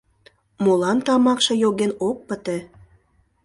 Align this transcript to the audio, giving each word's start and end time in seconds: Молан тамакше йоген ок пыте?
Молан 0.63 0.97
тамакше 1.05 1.53
йоген 1.63 1.91
ок 2.09 2.17
пыте? 2.27 2.57